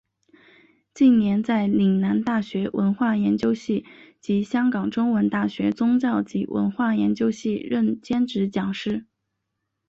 [0.95, 3.85] 近年在岭南大学文化研究系
[4.19, 9.05] 及香港中文大学宗教及文化研究系任兼职讲师。